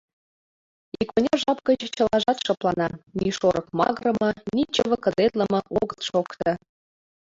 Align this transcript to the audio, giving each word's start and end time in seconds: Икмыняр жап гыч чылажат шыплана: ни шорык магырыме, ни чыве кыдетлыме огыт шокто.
Икмыняр 1.01 1.39
жап 1.43 1.59
гыч 1.67 1.79
чылажат 1.95 2.37
шыплана: 2.45 2.87
ни 3.19 3.29
шорык 3.37 3.67
магырыме, 3.77 4.29
ни 4.55 4.63
чыве 4.75 4.97
кыдетлыме 5.03 5.59
огыт 5.79 5.99
шокто. 6.09 6.49